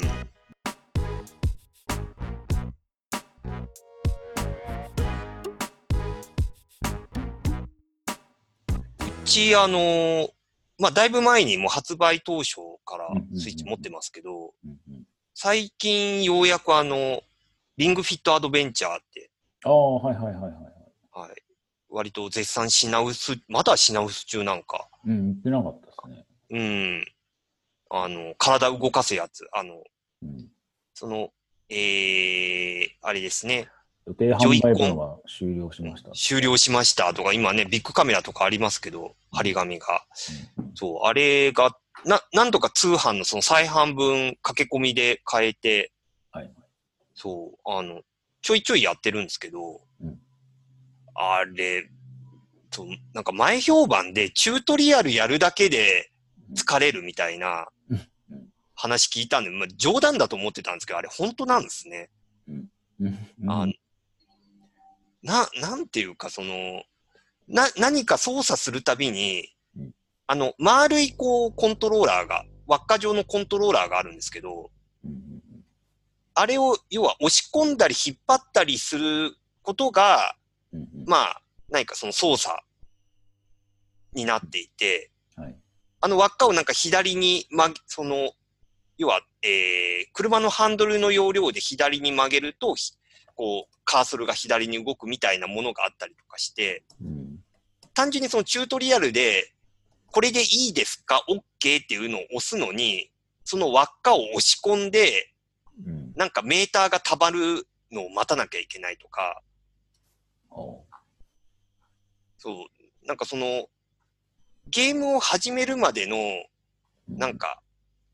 [9.37, 10.31] うち、あの、
[10.79, 14.55] まあ、だいぶ前にもう発売当初からスイッチ持ってますけど、
[15.35, 17.21] 最近ようやくあの、
[17.77, 19.31] リングフィットアドベンチャーって、
[19.65, 20.53] ああ、はいはいはいはい。
[21.13, 21.43] はい。
[21.91, 24.89] 割と絶賛品薄、まだ品薄中なんか。
[25.05, 26.27] うん、言ってなかったですね。
[26.51, 27.07] うん。
[27.91, 29.47] あの、体動かすやつ。
[29.53, 29.83] あの、
[30.23, 30.49] うん、
[30.95, 31.31] その、
[31.69, 33.69] えー、あれですね。
[34.07, 36.11] 予定販売分は終了しました。
[36.13, 40.05] 終了しましたとか、今ね、ビッグカメラとかありますけど、張り紙が。
[40.75, 45.93] そう、あれが、な、なんとか通販のその再販分駆け込みで変えて、
[46.31, 46.51] はい。
[47.15, 48.03] そう、あの、
[48.43, 50.19] ちょいちょいやってるんですけど、うん
[51.19, 51.89] あれ、
[52.71, 56.11] と、なんか前評判でチュートリアルやるだけで
[56.55, 58.01] 疲れるみたいなうん
[58.75, 62.11] 話聞いたんで、まあ、冗談だと思ってたんですけど、あれ本当なんですね。
[62.49, 62.69] うん
[63.49, 63.67] あ
[65.27, 66.85] な、なんていうか、その、
[67.49, 69.91] な、何か操作するたびにうん、
[70.29, 74.71] あの、丸いこう、コントローラーが、輪っか状のコントローラーがあるんですけど、
[75.05, 75.37] うん
[76.39, 80.37] あれを、要は押し込んだり引っ張ったりすることが、
[81.07, 82.55] まあ、何かその操作
[84.13, 85.57] になっていて、はい。
[86.03, 88.33] あの輪っかをなんか左に曲げ、その、
[88.99, 92.93] 要は、えー、車のハンドルの要領で左に曲げると、ひ
[93.37, 97.39] こう、カーソルが左に動くみたいなものがあったりとかして、うん。
[97.95, 99.53] 単純にそのチュートリアルで、
[100.11, 103.11] これでいいですか ?OK っていうのを押すのに、
[103.45, 105.33] その輪っかを押し込んで、
[105.87, 106.13] うん。
[106.17, 109.43] なんかメーターが溜まるのを待たなきゃいけないとか、
[110.51, 110.83] お
[112.39, 113.67] そう、なんかその、
[114.69, 117.19] ゲームを始めるまでの、うん。
[117.19, 117.61] なんか、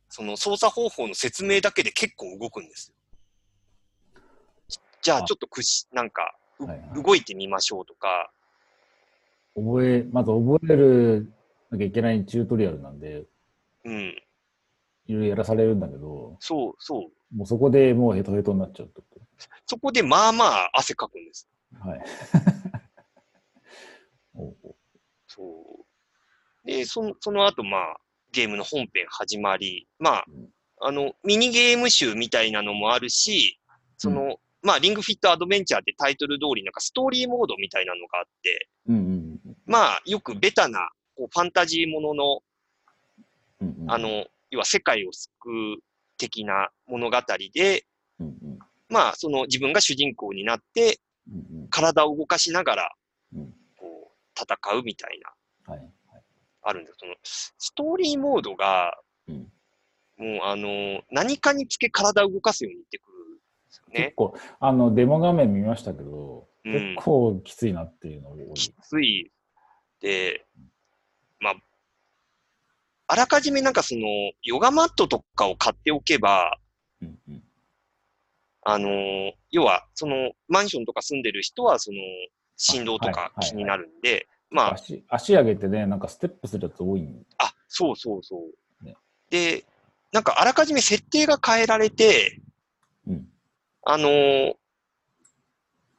[0.08, 2.94] その操作方法の説明だけで結構動くんですよ。
[5.02, 8.30] じゃああちょっとくし、なんか、うはいはい動いてみましょうとか、
[9.54, 11.32] 覚え、まず覚える
[11.70, 13.24] なきゃいけないチュートリアルなんで、
[13.84, 14.16] うん、
[15.06, 17.36] いろいろやらされるんだけど、そうそう。
[17.36, 19.20] もうそこでもうヘトヘトになっちゃうってこ
[19.66, 21.48] そこでまあまあ汗かくんです。
[21.82, 21.88] と。
[21.88, 22.04] はい。
[24.34, 24.54] お
[25.26, 25.84] そ
[26.64, 26.66] う。
[26.66, 30.48] で、その、その後まあ、ゲームの本編始まり、まあうん、
[30.80, 33.58] あの、ミニゲーム集みたいなのもあるし、
[33.96, 39.22] その、まあ、リングフィットアドベンチャーってタイトル通りなんかストーリーモードみたいなのがあって、うんうん
[39.66, 42.40] まあ、よくベタな、こう、ファンタジーものの、
[43.60, 43.90] うんうん。
[43.90, 45.30] あ、の、要は世界を救
[45.78, 45.82] う
[46.18, 47.16] 的な物語
[47.54, 47.86] で、
[48.20, 48.58] うんうん。
[48.88, 51.68] まあ、その自分が主人公になって、うんうん。
[51.68, 52.92] 体を動かしながら、
[53.34, 53.54] うん。
[53.78, 55.20] こう、戦うみたい
[55.66, 56.22] な、はいはい。
[56.62, 58.98] あるんですその、ストーリーモードが、
[59.28, 59.52] うん。
[60.18, 63.11] もう、あの、何かにつけ体を動かすようになってく
[63.72, 64.04] ですよね。
[64.04, 69.32] 結構、あの、デモ画面見ましたけど、うん結構きついなっていうのを、きつい。
[70.00, 70.46] で、
[71.40, 71.54] まあ、
[73.08, 74.02] あらかじめなんかその、
[74.42, 76.56] ヨガマットとかを買っておけば、
[77.00, 77.42] うんうん
[78.64, 81.98] あのー要は、その、マンションとか住んでる人は、その、
[82.56, 88.84] 振動とかはいはいはい気になるんで、まあ、足足上げてね、なんかステップするやつ多いんあ、そうそうそう。
[88.84, 88.94] ね
[89.30, 89.64] で、
[90.12, 92.40] なんかあらかじめ設定が変えられて、
[93.08, 93.31] うん。
[93.84, 94.52] あのー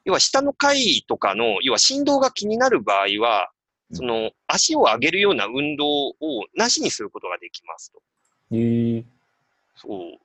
[0.05, 3.49] 要は下の階とかの、要は振動が気になる場合は、
[3.89, 6.15] うんその足を上げるような運動を
[6.55, 8.01] なしにすることができますと。
[8.51, 9.03] えー、
[9.75, 10.19] そう。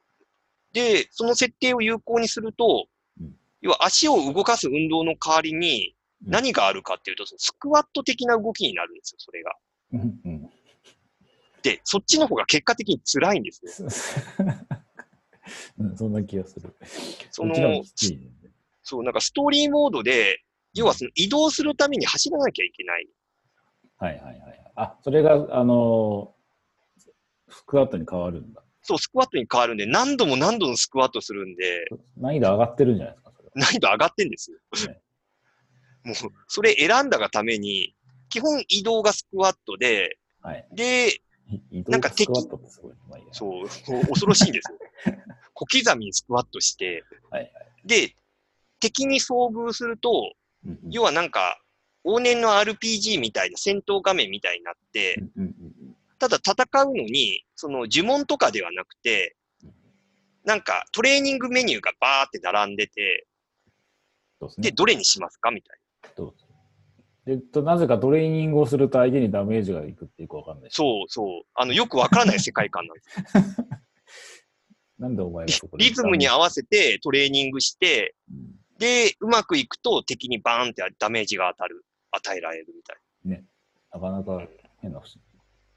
[0.73, 2.87] で、その設定を有効にすると、
[3.21, 5.94] うん要は足を動かす運動の代わりに
[6.25, 9.53] うん何があるかっていうと、そのスクワット的な動きになるんですよ、それが。
[9.92, 10.51] うんうん。
[11.62, 13.88] で、そっちの方が結果的に辛いんですよ。
[15.78, 16.74] うん、そんな気がする。
[17.30, 17.54] その。
[18.82, 20.42] そう、なんかストーリーモードで、
[20.74, 23.08] 要はその移動するために走らなきゃいけない。
[23.98, 24.72] はいはいはい。
[24.76, 26.38] あ、それが、あのー
[27.50, 28.62] スクワットに変わるんだ。
[28.82, 34.58] そう、スクワットに変わるんで、何度も何度もスクワットするんで、難易度上がってるんじゃないですか、難易度上がってんですよ。
[34.88, 35.00] ね
[36.04, 36.14] もう、
[36.46, 37.94] それ選んだがために、
[38.30, 40.50] 基本移動がスクワットで、は。
[40.50, 40.66] はい。
[40.72, 41.20] で、
[41.88, 42.92] なんかスクワットってすごい。
[43.08, 43.68] まあいいやそう、
[44.08, 44.78] 恐ろしいんですよ。
[45.59, 47.53] 小刻みにスクワットして、はいはい。
[47.85, 48.14] で、
[48.79, 50.33] 敵に遭遇すると、
[50.64, 51.61] うんうん要はなんか、
[52.05, 59.37] 往年の RPG みたいな戦闘画面みたいになってう、んうんうんただ戦うのに、その呪文とかではなくて、
[60.44, 63.27] なんかトレーニングメニューがバーって並んでて、
[64.59, 64.73] で。
[64.73, 66.11] どれにしますかみたいな。
[66.16, 66.47] どうぞ
[67.25, 70.75] でと、なぜかトレーニングをすると相手にダメージがいくってよくわかんないし。
[70.75, 71.42] そうそう。
[71.55, 73.62] あの、よくわからない世界観なんです。
[74.98, 78.58] なんでお前がそこでリズムに合わせてトレーニングして、うん。
[78.78, 84.00] で、うまくいくと敵にバーンってダメージが当たる、与えられるみたいな。
[84.00, 84.48] かなか
[84.80, 85.00] 変な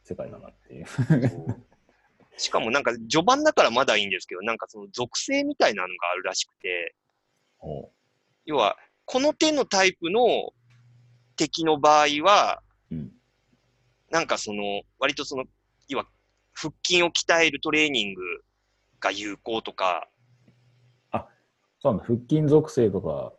[0.03, 0.85] 世界だなっていう。
[2.37, 6.95] しかもなんか序盤だからまだいいんですけど、なんかその属性みたいなのがあるらしくて、
[8.45, 10.53] 要は、この手のタイプの
[11.35, 13.11] 敵の場合は、うん。
[14.09, 15.45] なんかその、割とその、
[15.87, 16.05] 要は、
[16.53, 18.21] 腹筋を鍛えるトレーニング
[19.01, 20.07] が有効とか、
[21.81, 22.05] そうなんだ。
[22.05, 23.33] 腹筋属性とか、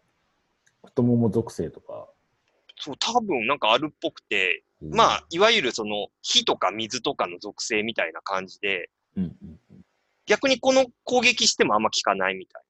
[0.85, 2.09] 太もも属性とか。
[2.77, 9.85] そう、多分なんかあるっぽくて、まあ、いわゆるその、火とか水とかの属性みたいな感じで、うんうんうん。
[10.27, 12.63] 逆にこの攻撃してもあんま効かないみたい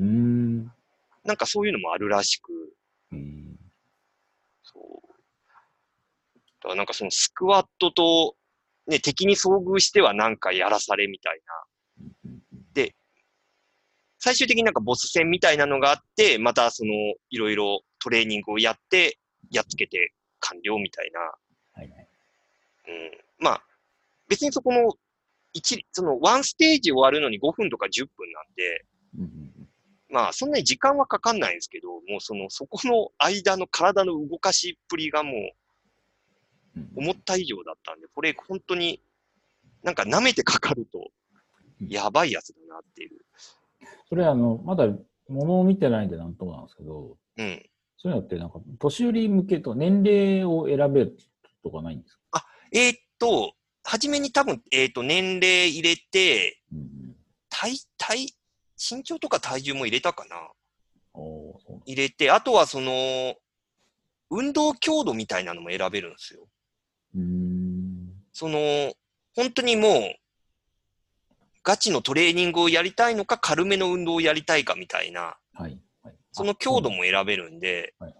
[0.00, 0.64] うーん。
[0.64, 0.74] な。
[1.24, 2.50] なんかそういうのもあるらしく、
[3.12, 3.56] うん
[4.64, 5.08] そそう。
[6.34, 8.34] だからなんかそのスクワットと、
[8.88, 11.40] ね、敵に遭遇してはなんかやらされみたい
[12.24, 12.32] な。
[12.72, 12.94] で、
[14.18, 16.92] 最終的になんかボス戦みたいなのがあって、またその、
[17.30, 19.18] いろいろトレーニングをやって、
[19.50, 21.20] やっつけて完了みたいな。
[21.20, 21.34] は
[21.76, 22.08] いはい。
[22.88, 23.44] うん。
[23.44, 23.62] まあ、
[24.26, 24.94] 別にそこの、
[25.52, 28.84] 一、その、ワンステージ終わるのに5分とか10分なんで、
[30.10, 35.50] まあ、そんなに時間はかかんないんですけど、もうその、そこの間の体の動かしっぷりがもう、うん
[36.96, 39.02] 思った以上だったんで、これ本当に、
[39.82, 41.10] なんか舐めてかかると、
[41.80, 43.20] やばいやつだなっていう。
[44.08, 44.88] それあの、まだ
[45.28, 47.70] 物を見てないんでなんともなんですけど、うん。
[47.96, 51.16] そういうのってなんか、年寄り向けと年齢を選べる
[51.62, 52.46] とかないんですか？
[52.72, 57.16] えーっと、初めに多分、えーっと、年齢入れて、うんうん。
[57.48, 58.34] 体、体、
[58.76, 60.36] 身長とか体重も入れたかな
[61.84, 63.34] 入れて、あとはその、
[64.30, 66.46] 運動強度みたいなのも選べるんですよ。
[67.14, 68.12] うーん。
[68.32, 68.94] その、
[69.34, 70.14] 本当にもう、
[71.62, 75.78] ガチのトレーニングをやりたいのか、軽めの運動をやりたいかみたいな、はい。
[76.02, 76.98] はい、その強度も。
[76.98, 78.14] も選べるんで、はい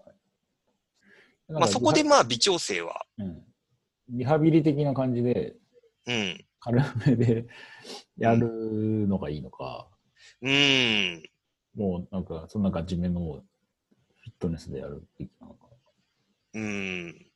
[1.49, 1.59] はい。
[1.59, 3.43] まあそこでリまあ微調整は、ハ、うん、
[4.09, 5.55] リハビリ的な感じで、
[6.05, 7.47] うん、軽めで
[8.17, 9.89] やるのがいいのか、
[10.41, 11.23] うーん、
[11.75, 15.67] もうなんか、そんなガチめのフィットネスでやるべきなのか。
[16.53, 17.28] うーん。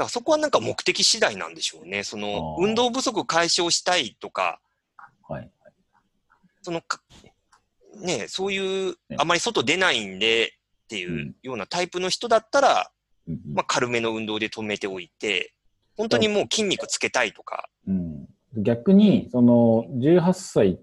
[0.00, 2.04] だからそこはなんか目的次第なんでしょうね。
[2.04, 4.58] その、運動不足解消したいとか、
[5.28, 5.50] はい。
[6.62, 7.02] そのか、
[8.02, 12.90] ね、そういうね、あまり外出ないんでっていううんようなタイプの人だったら、
[13.28, 15.52] うんうんまあ軽めの運動で止めておいて、
[15.98, 20.80] 本当にもう筋肉つけたいとか、うん、逆に、その、18歳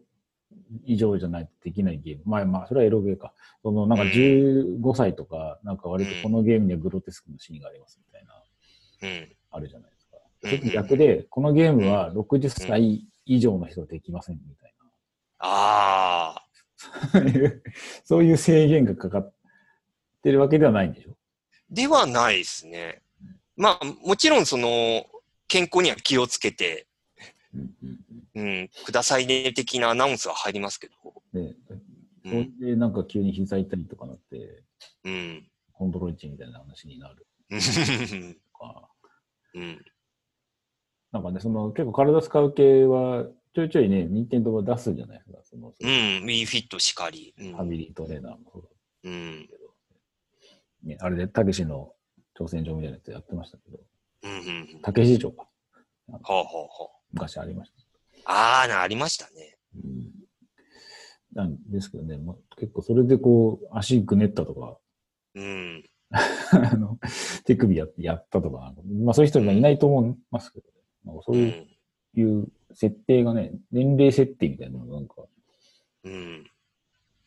[0.85, 2.23] 以上じゃないとできないゲーム。
[2.25, 3.33] まあまあ、それはエロゲーか。
[3.63, 8.36] その、なんかうん15歳とか、なんか割とこのゲームにはグロテスクなシーンがありますみたいな、うん。
[9.51, 10.17] あるじゃないですか。
[10.43, 14.73] うん逆で、このゲームは60歳以上の人はできませんみたい
[15.39, 17.17] ああ。
[17.19, 17.21] な。
[18.05, 19.33] そういう制限がかかっ
[20.21, 21.17] てるわけではないんでしょ？
[21.69, 23.01] ではないですね。
[23.55, 25.05] まあ、もちろんその、
[25.47, 26.87] 健康には気をつけて、
[28.35, 30.93] うんくださいね的なアナウンスは入りますけど、
[31.33, 31.55] うん。
[32.23, 34.63] で、うでなんか急に膝痛いとかなって、
[35.03, 37.25] うん、コントロール値みたいな話になる
[38.57, 38.89] か、
[39.53, 39.85] うん、
[41.11, 45.39] なんかね、その結構体使う系は、ちょいちょいね、任天堂は出すじゃないですか。
[45.43, 47.51] その、うん、ウィーフィットしかり、うん。
[47.53, 48.69] ファミリートレーナーもそうだ
[49.05, 49.73] うん、けど、
[50.83, 51.93] ね、あれで、たけしの
[52.37, 53.79] 挑戦状みたいなやつやってましたけど、
[54.23, 54.31] うん、
[54.75, 55.47] うん、たけし城か。
[56.07, 58.31] はあ、はあ、は昔ありました。
[58.31, 58.67] あ。
[58.69, 59.57] あありましたね。
[59.75, 60.11] うん、
[61.33, 64.77] なんですけどね、まあ、結構それでこう、足ぐねったとか、
[65.35, 65.83] うん、
[66.51, 66.97] あの、
[67.45, 70.73] 手首ややったとかまあそういう人はいないと思いますけどね。
[71.05, 71.67] なんかそうう
[72.15, 75.15] いん、う設定がね、年齢設定みたいなのがなんか、
[76.03, 76.45] うん。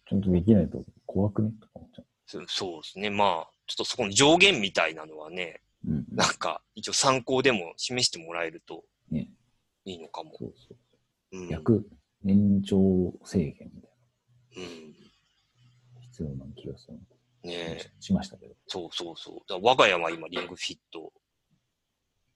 [0.09, 3.11] ちゃんとできないと怖くねとか思っちゃそそうですね。
[3.11, 5.91] まあ、ちょっとそこの上限みたいなのはね、う。
[5.91, 6.07] うん。
[6.11, 9.29] なんか、一応参考でも示してもらえるとね、
[9.85, 10.33] いいのかも。
[10.39, 10.75] そうそ
[11.33, 11.39] う。
[11.39, 11.89] うん、逆、
[12.23, 13.91] 年長制限みたい
[14.57, 14.93] うん。
[15.95, 16.99] な必要な気がする、
[17.43, 17.91] ねえ。
[18.01, 18.55] しましたけど。
[18.67, 19.61] そうそうそう。
[19.63, 21.13] 我が家は今リングフィット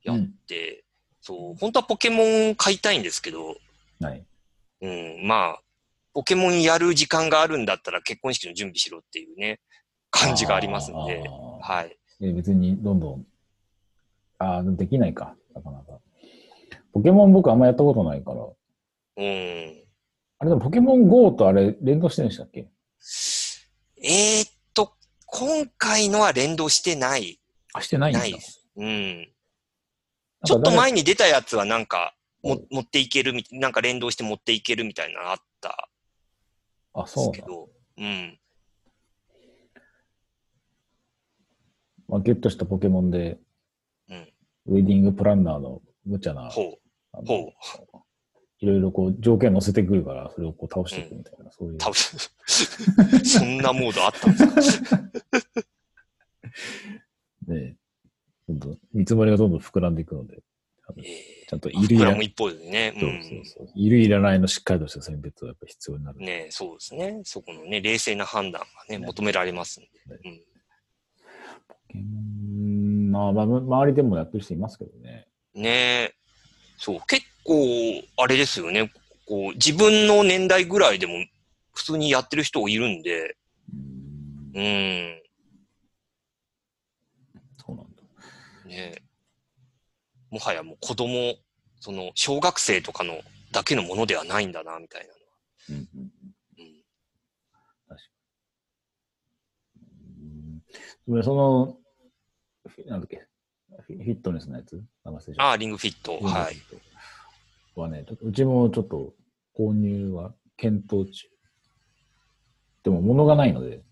[0.02, 0.84] やって、
[1.20, 3.56] そう、本当はポケモン買いたいんですけど、
[4.00, 4.24] はい。
[4.80, 5.60] うん、まあ、
[6.12, 9.60] ポケモンやる時間があるんだったら結婚式の準備しろっていうね、
[10.10, 11.24] 感じがありますんで、
[11.60, 11.98] はい。
[12.22, 13.26] え別にどんどん、
[14.38, 15.98] ああ、できないか、なかなか。
[16.92, 18.42] ポケモン僕あんまやったことないから。
[19.16, 19.84] うん。
[20.38, 22.68] あれでもポケモン GO とあれ連動してるんでしたっけ？
[23.96, 24.46] えー、
[25.36, 27.40] 今回のは連動してない、
[27.72, 28.20] あ、してないんだ。
[28.20, 28.64] ないです。
[28.76, 29.28] うん。
[30.44, 35.88] ちょっと誰前に出たやつはなんか、もうん持っていけるみ、なんか連動して持っていけるみたいなのあった
[36.92, 37.68] あ、そうけど、
[37.98, 38.38] うん。
[42.06, 43.38] まあ、ゲットしたポケモンで、
[44.08, 44.28] うん
[44.66, 46.78] ウェディングプランナーの無茶な、ほ
[47.12, 48.03] あのほ
[48.64, 51.78] いろいろこう条件乗せてくるから、それをこう倒していくみたいな、そういうう。。
[51.78, 51.94] 多分、
[53.24, 54.98] そんなモードあったんですか？
[57.46, 57.76] ね、
[58.48, 60.42] どんどん見積もりがどんどん膨らんでいくので、
[61.48, 62.94] ちゃんとえいるいらない、一方でね。
[62.98, 66.18] そうそうそういるいらないのしっかりとした選別はやっぱ必要になる。
[66.18, 66.24] うん。
[66.26, 67.20] ねそうですね。
[67.24, 70.18] そこのね、冷静な判断がね、ね求められますんで。
[70.28, 70.42] ね
[71.94, 73.10] うん。
[73.10, 75.26] まあ、まあ、周りでもやってる人いますけどね。
[75.54, 76.14] ねえ。
[76.76, 78.90] そう、結構、あれですよね。
[79.26, 81.14] こう、自分の年代ぐらいでも
[81.72, 83.36] 普通にやってる人いるんで、
[83.72, 85.22] うんうん。
[87.56, 87.86] そうなん
[88.68, 89.02] ね。
[90.30, 91.36] もはやもう子供、
[91.80, 93.20] その、小学生とかの
[93.52, 95.18] だけのものではないんだな、みたいなのは。
[95.70, 96.12] うんうん
[96.58, 96.70] うん。
[101.06, 101.76] うんその、
[102.66, 103.26] フィなんだっけ、
[103.86, 104.82] フィットネスのやつ？
[105.36, 106.18] ああ、リングフィット。
[106.20, 106.56] はい。。
[107.80, 109.14] はね、ちょっとうちもちょっと
[109.58, 111.28] 購入は検討中。
[112.82, 113.82] でも物がないので、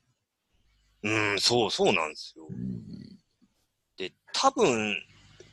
[1.02, 2.46] うん、そう、そうなんですよ。
[2.48, 3.12] うん
[3.96, 4.96] で、多分、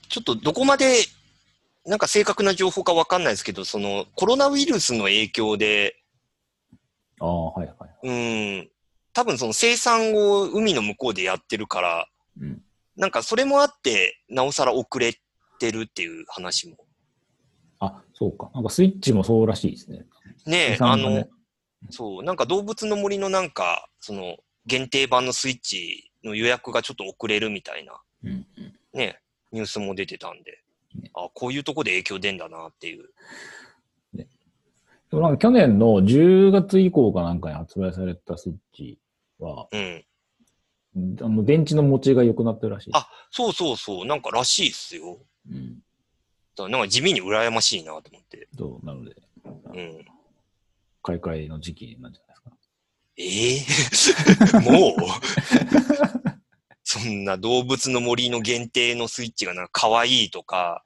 [0.07, 1.03] ちょっとどこまで、
[1.85, 5.95] なんか正確な情報かわかんないですけど、その、コロナウイルスの影響で、
[7.19, 8.07] ああ、はいはい。
[8.07, 8.11] う
[8.63, 8.69] ん、
[9.13, 12.07] 多分その生産を海の向こうでやってるから、
[12.39, 12.61] うん。
[12.95, 15.13] なんかそれもあって、なおさら遅れ
[15.59, 16.77] てるっていう話も。
[18.19, 18.51] あ、そうか。
[18.53, 20.05] なんかスイッチもそうらしいですね。
[20.45, 21.27] ねえ、あの
[21.89, 28.45] そう、なんか動物の森のなんか、その、限定版のスイッチの予約がちょっと遅れるみたいな、うんうん。
[28.93, 29.19] ね、
[29.51, 30.63] ニュースも出てたんで
[30.95, 33.09] ね、あこういうとこで影響出んだなっていう。
[34.13, 34.27] で
[35.15, 38.99] もなんか去年の10月以降かなんかに発売されたスイッチ
[39.39, 40.05] は、うん。
[41.21, 42.91] あの電池の持ちが良くなってるらしい。
[42.93, 45.17] あそうそうそう、なんからしいっすよ。
[45.49, 45.79] うん。
[46.67, 48.47] なんか地味に羨ましいなと思って。
[48.57, 49.49] そう、なので、う
[49.81, 50.05] ん。
[51.01, 54.61] 買い替えの時期なんじゃないですか。
[54.61, 54.95] ええ もう？
[56.83, 60.83] そんな動物の森の限定のスイッチがなんか可愛いとか、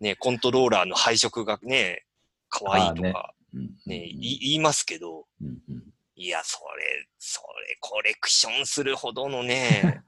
[0.00, 2.04] ね、コントローラーの配色がね、
[2.48, 3.70] 可愛いとか、うん。
[3.86, 5.82] ね、い言いますけど、うんうん。
[6.16, 10.02] いや、それ、それ、コレクションするほどのね、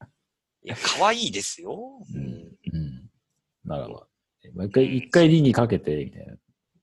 [0.62, 2.04] いや、可愛いですよ。
[2.14, 2.58] うん。
[2.72, 3.10] うん。
[3.64, 4.06] ならば、
[4.64, 6.34] 一回、一回輪にかけて、みたいな。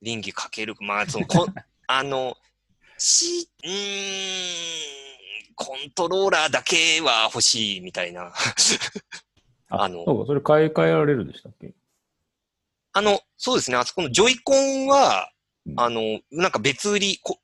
[0.02, 1.48] 臨機かける、まあ、その、こ
[1.88, 2.38] あの、
[2.98, 8.34] し、うーん、コントローラーだけは欲しいみたいな。
[9.70, 11.74] ああのそうか、それ買い替えられるでしたっけ？
[12.94, 15.32] あの、そうですね、あそこのジョイコンは、
[15.66, 17.40] うんあの、なんか別売り、こ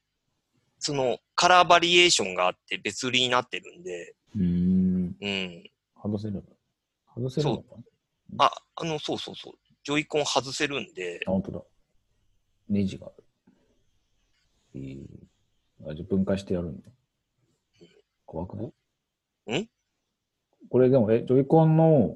[0.79, 5.15] その、カラーバリエーションがあって別売りになってるんで、うーん。
[5.21, 5.63] うん。
[6.01, 6.41] 外せるの
[7.15, 7.63] 外せるの
[8.39, 9.53] あ、あの、そうそうそう。
[9.83, 11.61] ジョイコン外せるんで、あ、本当だ。
[12.69, 13.23] ネジがある。
[14.75, 16.89] えー、あ、じゃあ分解してやるんだ。
[18.25, 18.63] 怖くな
[19.55, 19.61] い？
[19.61, 19.69] ん？
[20.69, 22.15] これでも、え、ジョイコンの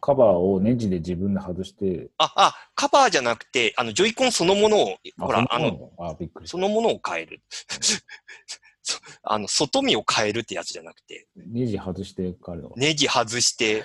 [0.00, 6.48] カバーをネジで自分で外して、あ、あ、カバーじゃなくて、あの、ジョイコンそのものを、ほら、あその、の、あ、びっくり。
[6.48, 7.42] そのものを変える。
[8.82, 13.84] そ あの、外見を変えるってやつじゃなくて、ネジ外してるのかネジ外して、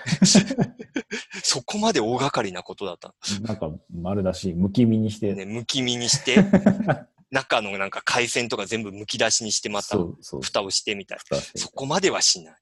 [1.43, 3.13] そこまで大掛かりなことだった。
[3.41, 6.37] なんか丸出し、むき身にして、ね、むき身にして、
[7.29, 9.97] 中のなんか回線とか全部むき出しにしてまた
[10.41, 11.37] 蓋をしてみたいな。
[11.55, 12.55] そこまではしない。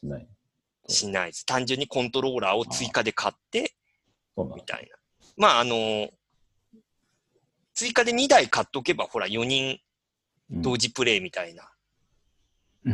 [0.00, 0.28] しない。
[0.88, 1.46] しないです。
[1.46, 3.74] 単純にコントローラーを追加で買って、
[4.36, 4.96] みたいな。
[5.36, 6.10] まあ、あの
[7.74, 9.80] 追加で2台買っとけば、ほら、4人
[10.50, 11.71] 同時プレイみたいな、うん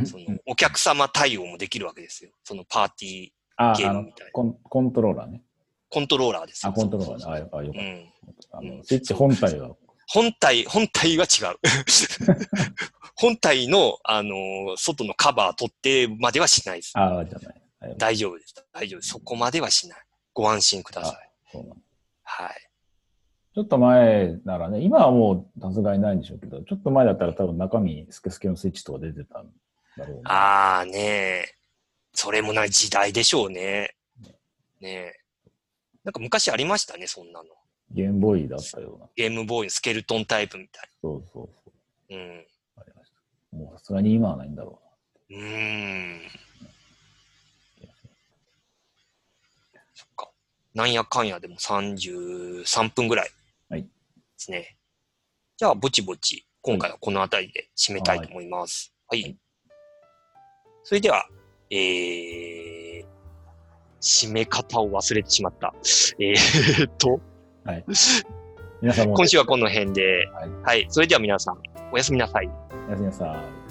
[0.04, 2.30] その、お客様対応もできるわけですよ。
[2.44, 4.32] そのパーティーゲームみたいな。
[4.32, 5.42] コン、コントローラーね。
[5.90, 6.72] コントローラーですよ。
[6.72, 7.48] あ、コントローラーね。
[7.52, 8.12] あ、あよかっうん。
[8.50, 8.58] た。
[8.58, 9.74] あの、うんスイッチ本体は、
[10.06, 11.58] 本体、本体は違う。
[13.16, 16.92] 本体の、あのー外のカバー取ってまではしないです。
[16.94, 17.46] あ、じゃない。
[17.48, 18.54] はい大丈夫です。
[18.72, 19.10] 大丈夫です。
[19.10, 19.98] そこまではしない。
[20.34, 21.58] ご安心ください。
[22.24, 22.50] はい。
[23.54, 29.46] ちょっと前ならね、今はもうさすがにないんでしょうけど、ちょっと前だったら多分中身スケスケのスイッチとか出てたん
[29.98, 30.30] だろうな。
[30.30, 31.54] ああねえ。
[32.14, 33.94] それもない時代でしょうね。
[34.80, 35.12] ねえ。
[36.04, 37.48] なんか昔ありましたね、そんなの。
[37.90, 39.06] ゲームボーイだったような。
[39.14, 41.72] ゲームボーイのスケルトンタイプみたいそうそうそ
[42.10, 42.14] う。
[42.14, 42.16] な。
[42.16, 42.46] うん。
[42.76, 43.12] ありまし
[43.50, 43.56] た。
[43.56, 44.80] もうさすがに今はないんだろ
[45.30, 46.20] うーん。
[49.94, 50.30] そっか。
[50.74, 53.30] なんやかんやでも33分ぐらい。
[53.68, 53.88] はいで
[54.36, 54.76] すね。
[55.56, 58.94] じゃあ、ぼちぼち、今回はこの辺りで締めたいと思います。
[59.08, 59.22] はい。
[59.22, 59.36] はい
[60.88, 61.26] それでは、
[61.68, 63.04] えー、
[64.00, 65.74] 締め方を忘れてしまった。
[66.18, 67.20] えーっと。
[67.62, 67.84] はい。
[68.80, 70.86] 皆さんも、今週はこの辺で、はいはい。
[70.88, 71.58] それでは皆さん、
[71.92, 72.50] おやすみなさい。
[72.86, 73.67] おやすみなさい。